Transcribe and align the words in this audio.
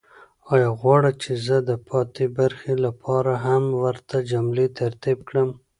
آیا 0.53 0.69
غواړئ 0.79 1.13
چې 1.23 1.31
زه 1.45 1.57
د 1.69 1.71
پاتې 1.87 2.25
برخې 2.37 2.73
لپاره 2.85 3.31
هم 3.45 3.63
ورته 3.83 4.15
جملې 4.31 4.67
ترتیب 4.79 5.17
کړم؟ 5.29 5.49